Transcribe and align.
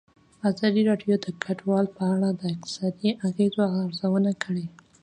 ازادي 0.49 0.81
راډیو 0.89 1.13
د 1.21 1.27
کډوال 1.43 1.85
په 1.95 2.03
اړه 2.13 2.29
د 2.39 2.41
اقتصادي 2.55 3.09
اغېزو 3.27 3.63
ارزونه 3.81 4.31
کړې. 4.43 4.65